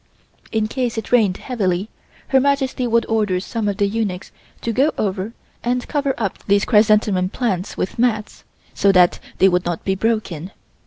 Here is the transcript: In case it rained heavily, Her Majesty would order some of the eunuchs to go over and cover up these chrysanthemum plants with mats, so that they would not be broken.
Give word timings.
In 0.51 0.67
case 0.67 0.97
it 0.97 1.11
rained 1.11 1.37
heavily, 1.37 1.87
Her 2.29 2.39
Majesty 2.39 2.87
would 2.87 3.05
order 3.05 3.39
some 3.39 3.67
of 3.67 3.77
the 3.77 3.85
eunuchs 3.85 4.31
to 4.61 4.73
go 4.73 4.91
over 4.97 5.33
and 5.63 5.87
cover 5.87 6.15
up 6.17 6.43
these 6.47 6.65
chrysanthemum 6.65 7.29
plants 7.29 7.77
with 7.77 7.99
mats, 7.99 8.43
so 8.73 8.91
that 8.93 9.19
they 9.37 9.47
would 9.47 9.63
not 9.63 9.85
be 9.85 9.93
broken. 9.93 10.49